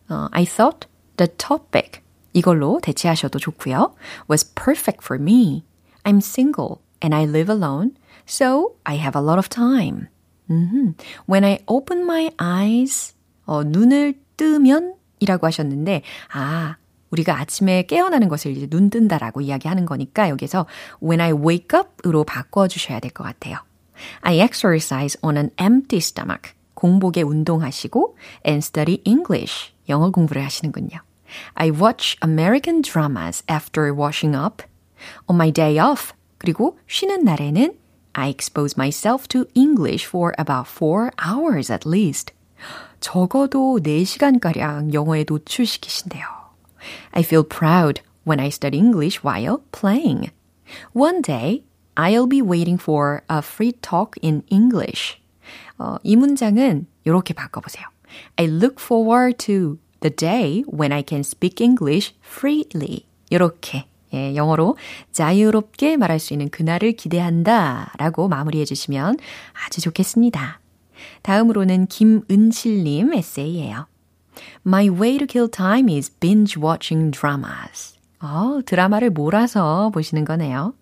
어, 0.10 0.28
I 0.32 0.44
thought 0.44 0.90
the 1.16 1.30
topic. 1.38 2.02
이걸로 2.34 2.82
대체하셔도 2.84 3.40
좋고요. 3.40 3.96
was 4.30 4.54
perfect 4.54 5.00
for 5.06 5.22
me. 5.22 5.64
I'm 6.04 6.18
single 6.18 6.80
and 7.02 7.16
I 7.16 7.24
live 7.24 7.50
alone, 7.50 7.92
so 8.26 8.76
I 8.86 8.98
have 8.98 9.16
a 9.16 9.22
lot 9.24 9.38
of 9.38 9.50
time. 9.50 10.08
Mm-hmm. 10.50 10.92
When 11.26 11.44
I 11.44 11.60
open 11.68 12.04
my 12.04 12.32
eyes, 12.40 13.14
어, 13.46 13.64
눈을 13.64 14.16
뜨면 14.38 14.96
이라고 15.20 15.48
하셨는데, 15.48 16.02
아, 16.34 16.76
우리가 17.12 17.40
아침에 17.40 17.84
깨어나는 17.84 18.28
것을 18.28 18.52
이제 18.52 18.68
눈 18.68 18.90
뜬다라고 18.90 19.42
이야기하는 19.42 19.86
거니까 19.86 20.30
여기서 20.30 20.66
when 21.02 21.22
I 21.22 21.32
wake 21.32 21.80
up으로 21.80 22.24
바꿔주셔야 22.24 23.00
될 23.00 23.12
것 23.12 23.24
같아요. 23.24 23.58
I 24.22 24.40
exercise 24.40 25.18
on 25.22 25.38
an 25.38 25.52
empty 25.62 26.00
stomach. 26.00 26.54
공복에 26.74 27.22
운동하시고 27.22 28.18
and 28.48 28.66
study 28.66 29.02
English. 29.06 29.72
영어 29.90 30.10
공부를 30.10 30.44
하시는군요. 30.44 31.00
I 31.54 31.70
watch 31.72 32.18
American 32.24 32.82
dramas 32.82 33.44
after 33.50 33.94
washing 33.94 34.36
up. 34.36 34.64
On 35.30 35.36
my 35.36 35.52
day 35.52 35.80
off, 35.80 36.14
그리고 36.38 36.78
쉬는 36.88 37.24
날에는 37.24 37.78
I 38.15 38.29
expose 38.29 38.77
myself 38.77 39.29
to 39.29 39.47
English 39.55 40.07
for 40.07 40.35
about 40.39 40.67
4 40.67 41.13
hours 41.19 41.71
at 41.71 41.87
least. 41.87 42.33
적어도 43.01 43.79
4시간가량 43.79 44.93
영어에 44.93 45.25
노출시키신대요. 45.29 46.25
I 47.13 47.23
feel 47.23 47.45
proud 47.45 48.03
when 48.27 48.41
I 48.41 48.49
study 48.49 48.79
English 48.79 49.23
while 49.23 49.63
playing. 49.73 50.31
One 50.93 51.23
day, 51.23 51.65
I'll 51.97 52.27
be 52.27 52.43
waiting 52.43 52.79
for 52.79 53.23
a 53.29 53.43
free 53.43 53.73
talk 53.81 54.19
in 54.23 54.43
English. 54.51 55.19
어, 55.79 55.97
이 56.03 56.17
문장은 56.17 56.87
이렇게 57.05 57.35
바꿔보세요. 57.35 57.87
I 58.37 58.47
look 58.47 58.81
forward 58.81 59.39
to 59.47 59.79
the 60.01 60.15
day 60.15 60.63
when 60.67 60.93
I 60.93 61.03
can 61.07 61.21
speak 61.21 61.61
English 61.61 62.15
freely. 62.23 63.07
이렇게 63.31 63.87
예, 64.14 64.36
영어로 64.36 64.78
자유롭게 65.12 65.98
말할 65.98 66.20
수 66.20 66.34
있는 66.34 66.50
그날을 66.50 66.94
기대한다 66.94 67.94
라고 67.98 68.28
마무리해 68.28 68.66
주시면 68.66 69.18
아주 69.66 69.82
좋겠습니다. 69.82 70.60
다음으로는 71.22 71.88
김은실님 71.88 73.14
에세이예요. 73.14 73.88
My 74.66 74.90
way 74.90 75.18
to 75.18 75.28
kill 75.28 75.50
time 75.50 75.94
is 75.94 76.12
binge 76.20 76.62
watching 76.62 77.12
dramas. 77.12 77.98
어, 78.20 78.62
드라마를 78.66 79.10
몰아서 79.10 79.92
보시는 79.94 80.26
거네요. 80.26 80.74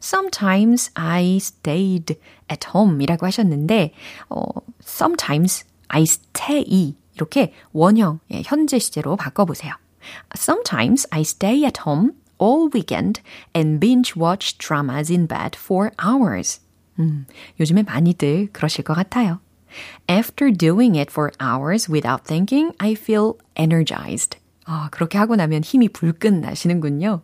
Sometimes 0.00 0.90
I 0.94 1.36
stayed 1.36 2.14
at 2.50 2.68
home 2.74 3.02
이라고 3.02 3.26
하셨는데, 3.26 3.92
어, 4.30 4.42
sometimes 4.82 5.64
I 5.88 6.02
stay 6.02 6.94
이렇게 7.14 7.52
원형, 7.72 8.20
예, 8.32 8.42
현재 8.44 8.78
시제로 8.78 9.16
바꿔보세요. 9.16 9.74
Sometimes 10.36 11.08
I 11.10 11.22
stay 11.22 11.64
at 11.64 11.80
home 11.86 12.12
all 12.37 12.69
weekend 12.69 13.21
and 13.53 13.79
binge 13.79 14.15
watch 14.15 14.57
dramas 14.57 15.09
in 15.09 15.27
bed 15.27 15.55
for 15.55 15.91
hours. 16.03 16.59
음, 16.99 17.25
요즘에 17.59 17.83
많이들 17.83 18.49
그러실 18.51 18.83
것 18.83 18.95
같아요. 18.95 19.39
After 20.09 20.51
doing 20.51 20.95
it 20.95 21.09
for 21.09 21.31
hours 21.39 21.89
without 21.89 22.25
thinking, 22.25 22.73
I 22.79 22.93
feel 22.93 23.35
energized. 23.55 24.37
아, 24.65 24.89
그렇게 24.91 25.17
하고 25.17 25.35
나면 25.35 25.63
힘이 25.63 25.89
불끈 25.89 26.41
나시는군요. 26.41 27.21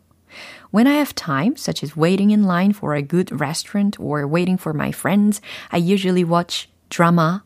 When 0.72 0.88
I 0.88 0.96
have 0.96 1.16
time, 1.16 1.56
such 1.56 1.84
as 1.84 1.96
waiting 1.96 2.32
in 2.32 2.44
line 2.44 2.74
for 2.74 2.94
a 2.94 3.02
good 3.02 3.32
restaurant 3.32 3.98
or 4.00 4.28
waiting 4.28 4.58
for 4.58 4.74
my 4.74 4.92
friends, 4.92 5.42
I 5.72 5.78
usually 5.78 6.24
watch 6.24 6.70
drama. 6.90 7.44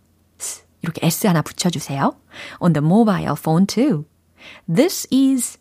이렇게 0.82 1.06
S 1.06 1.28
하나 1.28 1.42
붙여주세요. 1.42 2.16
On 2.60 2.74
the 2.74 2.82
mobile 2.82 3.36
phone 3.36 3.68
too. 3.68 4.06
This 4.68 5.06
is 5.12 5.58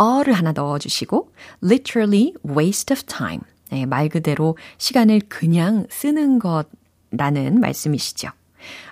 어를 0.00 0.32
하나 0.32 0.52
넣어주시고 0.52 1.30
literally 1.62 2.32
waste 2.48 2.94
of 2.94 3.02
time. 3.04 3.40
네, 3.70 3.84
말 3.84 4.08
그대로 4.08 4.56
시간을 4.78 5.20
그냥 5.28 5.86
쓰는 5.90 6.38
것라는 6.38 7.60
말씀이시죠. 7.60 8.30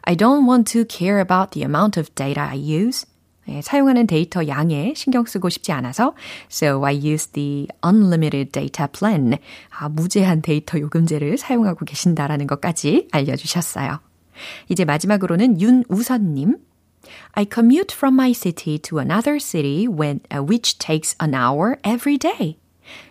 I 0.02 0.16
don't 0.16 0.46
want 0.46 0.70
to 0.72 0.84
care 0.88 1.18
about 1.18 1.52
the 1.52 1.64
amount 1.64 1.98
of 1.98 2.10
data 2.14 2.42
I 2.42 2.58
use. 2.58 3.06
네, 3.46 3.62
사용하는 3.62 4.06
데이터 4.06 4.46
양에 4.46 4.92
신경 4.94 5.24
쓰고 5.24 5.48
싶지 5.48 5.72
않아서 5.72 6.14
so 6.52 6.84
I 6.84 6.94
use 6.96 7.28
the 7.28 7.66
unlimited 7.82 8.52
data 8.52 8.86
plan. 8.92 9.38
아, 9.70 9.88
무제한 9.88 10.42
데이터 10.42 10.78
요금제를 10.78 11.38
사용하고 11.38 11.86
계신다라는 11.86 12.46
것까지 12.46 13.08
알려주셨어요. 13.12 14.00
이제 14.68 14.84
마지막으로는 14.84 15.58
윤우선님. 15.58 16.58
I 17.34 17.44
commute 17.44 17.92
from 17.92 18.14
my 18.14 18.32
city 18.32 18.78
to 18.78 18.98
another 18.98 19.38
city 19.38 19.86
when, 19.86 20.20
uh, 20.30 20.42
which 20.42 20.78
takes 20.78 21.14
an 21.20 21.34
hour 21.34 21.78
every 21.84 22.18
day. 22.18 22.58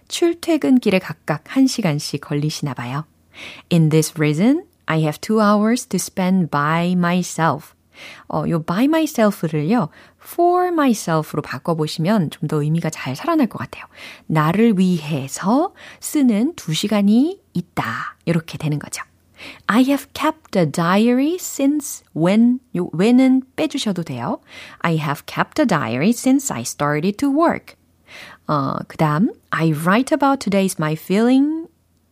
출퇴근길에 0.07 0.99
각각 0.99 1.43
1시간씩 1.45 2.21
걸리시나 2.21 2.73
봐요. 2.73 3.05
In 3.69 3.89
this 3.89 4.13
reason, 4.17 4.65
I 4.85 5.01
have 5.01 5.19
two 5.21 5.39
hours 5.41 5.85
to 5.87 5.97
spend 5.97 6.49
by 6.49 6.93
myself. 6.93 7.73
어, 8.27 8.47
요 8.49 8.63
by 8.63 8.85
myself를요, 8.85 9.89
for 10.21 10.67
myself로 10.67 11.41
바꿔보시면 11.41 12.29
좀 12.29 12.47
더 12.47 12.61
의미가 12.61 12.89
잘 12.89 13.15
살아날 13.15 13.47
것 13.47 13.57
같아요. 13.57 13.85
나를 14.27 14.77
위해서 14.77 15.73
쓰는 15.99 16.53
두 16.55 16.73
시간이 16.73 17.41
있다. 17.53 18.17
이렇게 18.25 18.57
되는 18.57 18.79
거죠. 18.79 19.03
I 19.66 19.82
have 19.82 20.06
kept 20.12 20.56
a 20.56 20.66
diary 20.66 21.34
since 21.34 22.04
when, 22.14 22.60
요 22.76 22.90
when은 22.92 23.42
빼주셔도 23.56 24.04
돼요. 24.04 24.40
I 24.80 24.96
have 24.96 25.26
kept 25.26 25.60
a 25.60 25.66
diary 25.66 26.10
since 26.10 26.52
I 26.52 26.62
started 26.62 27.16
to 27.18 27.30
work. 27.30 27.76
어, 28.46 28.76
그 28.86 28.96
다음, 28.96 29.32
I 29.50 29.72
write 29.72 30.14
about 30.14 30.38
today's 30.38 30.76
my 30.78 30.92
feeling. 30.94 31.66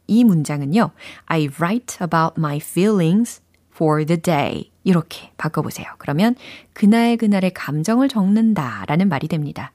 이 0.07 0.25
문장은요, 0.25 0.91
I 1.27 1.49
write 1.61 1.99
about 2.01 2.35
my 2.39 2.57
feelings 2.57 3.41
for 3.73 4.05
the 4.05 4.21
day. 4.21 4.71
이렇게 4.83 5.31
바꿔보세요. 5.37 5.87
그러면 5.99 6.35
그날 6.73 7.17
그날의 7.17 7.53
감정을 7.55 8.09
적는다 8.09 8.85
라는 8.89 9.09
말이 9.09 9.29
됩니다. 9.29 9.73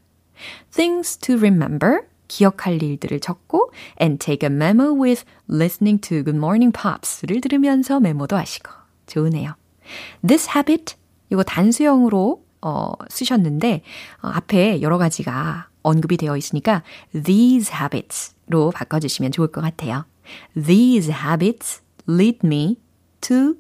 Things 0.72 1.18
to 1.18 1.36
remember. 1.36 2.02
기억할 2.31 2.81
일들을 2.81 3.19
적고 3.19 3.73
and 4.01 4.25
take 4.25 4.49
a 4.49 4.55
memo 4.55 4.95
with 4.95 5.25
listening 5.51 6.01
to 6.01 6.23
Good 6.23 6.37
Morning 6.37 6.73
Pops를 6.73 7.41
들으면서 7.41 7.99
메모도 7.99 8.37
하시고 8.37 8.71
좋으네요. 9.07 9.57
This 10.27 10.49
habit 10.49 10.95
이거 11.31 11.43
단수형으로 11.43 12.43
어, 12.63 12.93
쓰셨는데 13.09 13.83
어, 14.23 14.29
앞에 14.29 14.81
여러 14.81 14.97
가지가 14.97 15.69
언급이 15.83 16.17
되어 16.17 16.37
있으니까 16.37 16.83
these 17.13 17.75
habits로 17.75 18.71
바꿔주시면 18.71 19.33
좋을 19.33 19.49
것 19.49 19.61
같아요. 19.61 20.05
These 20.55 21.13
habits 21.13 21.83
lead 22.09 22.39
me 22.45 22.77
to 23.23 23.57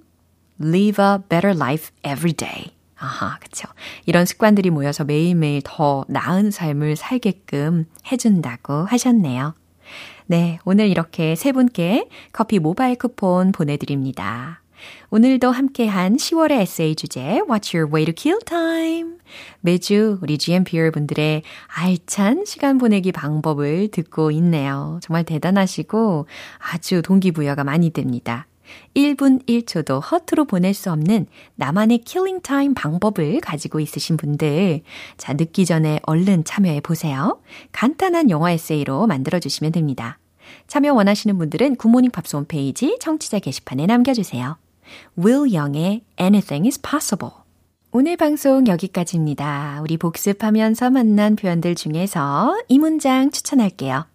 live 0.60 1.02
a 1.02 1.18
better 1.28 1.56
life 1.56 1.90
every 2.04 2.32
day. 2.32 2.79
아하, 3.00 3.38
그쵸. 3.40 3.66
이런 4.04 4.26
습관들이 4.26 4.70
모여서 4.70 5.04
매일매일 5.04 5.62
더 5.64 6.04
나은 6.06 6.50
삶을 6.50 6.96
살게끔 6.96 7.86
해준다고 8.12 8.84
하셨네요. 8.84 9.54
네, 10.26 10.58
오늘 10.64 10.88
이렇게 10.88 11.34
세 11.34 11.50
분께 11.50 12.08
커피 12.32 12.58
모바일 12.58 12.96
쿠폰 12.96 13.52
보내드립니다. 13.52 14.60
오늘도 15.10 15.50
함께한 15.50 16.16
10월의 16.16 16.60
에세이 16.60 16.94
주제 16.94 17.40
What's 17.48 17.74
your 17.74 17.92
way 17.92 18.04
to 18.04 18.14
kill 18.14 18.38
time? 18.44 19.16
매주 19.60 20.18
우리 20.22 20.38
GMPR 20.38 20.90
분들의 20.90 21.42
알찬 21.66 22.44
시간 22.44 22.78
보내기 22.78 23.12
방법을 23.12 23.88
듣고 23.88 24.30
있네요. 24.32 25.00
정말 25.02 25.24
대단하시고 25.24 26.26
아주 26.72 27.02
동기부여가 27.02 27.64
많이 27.64 27.90
됩니다. 27.90 28.46
1분 28.94 29.46
1초도 29.46 30.00
허투루 30.10 30.46
보낼 30.46 30.74
수 30.74 30.90
없는 30.90 31.26
나만의 31.56 31.98
killing 31.98 32.40
time 32.40 32.74
방법을 32.74 33.40
가지고 33.40 33.80
있으신 33.80 34.16
분들, 34.16 34.82
자, 35.16 35.32
늦기 35.32 35.64
전에 35.64 36.00
얼른 36.04 36.44
참여해 36.44 36.80
보세요. 36.80 37.40
간단한 37.72 38.30
영어 38.30 38.50
에세이로 38.50 39.06
만들어 39.06 39.38
주시면 39.38 39.72
됩니다. 39.72 40.18
참여 40.66 40.92
원하시는 40.94 41.38
분들은 41.38 41.76
굿모닝 41.76 42.10
팝스 42.10 42.36
홈페이지 42.36 42.96
청취자 43.00 43.38
게시판에 43.38 43.86
남겨주세요. 43.86 44.58
Will 45.18 45.54
Young의 45.54 46.02
Anything 46.20 46.66
is 46.66 46.80
Possible. 46.80 47.34
오늘 47.92 48.16
방송 48.16 48.68
여기까지입니다. 48.68 49.80
우리 49.82 49.96
복습하면서 49.96 50.90
만난 50.90 51.34
표현들 51.34 51.74
중에서 51.74 52.56
이 52.68 52.78
문장 52.78 53.32
추천할게요. 53.32 54.06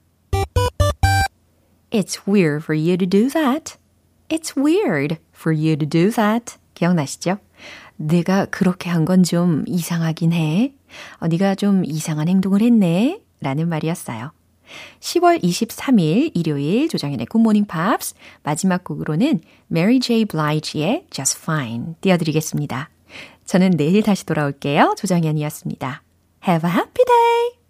It's 1.92 2.22
weird 2.28 2.64
for 2.64 2.78
you 2.78 2.98
to 2.98 3.08
do 3.08 3.30
that. 3.30 3.78
It's 4.30 4.56
weird 4.58 5.18
for 5.36 5.56
you 5.56 5.76
to 5.78 5.88
do 5.88 6.12
that. 6.12 6.56
기억나시죠? 6.74 7.38
내가 7.98 8.46
그렇게 8.46 8.90
한 8.90 9.06
건 9.06 9.24
좀 9.24 9.64
이상하긴 9.68 10.34
해. 10.34 10.74
어, 11.20 11.28
네가 11.28 11.56
좀 11.56 11.84
이상한 11.86 12.28
행동을 12.28 12.62
했네. 12.62 13.22
라는 13.42 13.70
말이었어요. 13.70 14.32
10월 15.00 15.42
23일 15.44 16.32
일요일 16.34 16.90
조정현의 16.90 17.28
굿모닝 17.28 17.66
팝스 17.66 18.16
마지막 18.44 18.84
곡으로는 18.84 19.42
Mary 19.72 20.00
J. 20.00 20.26
Blige의 20.26 21.06
Just 21.12 21.40
Fine 21.44 21.94
띄워드리겠습니다. 22.02 22.90
저는 23.46 23.72
내일 23.72 24.02
다시 24.02 24.26
돌아올게요. 24.26 24.96
조정현이었습니다. 24.98 26.02
Have 26.48 26.68
a 26.70 26.76
happy 26.76 27.06
day! 27.06 27.65